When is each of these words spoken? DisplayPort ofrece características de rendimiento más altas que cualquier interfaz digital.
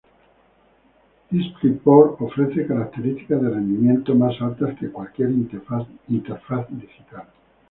DisplayPort 1.29 2.19
ofrece 2.21 2.65
características 2.65 3.39
de 3.39 3.49
rendimiento 3.51 4.15
más 4.15 4.33
altas 4.41 4.75
que 4.79 4.89
cualquier 4.91 5.29
interfaz 5.29 5.85
digital. 6.07 7.25